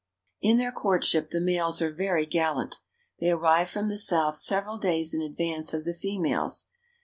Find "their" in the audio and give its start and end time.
0.57-0.71